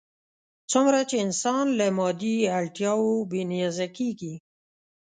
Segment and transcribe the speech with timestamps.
[0.71, 4.33] څومره چې انسان له مادي اړتیاوو بې نیازه کېږي.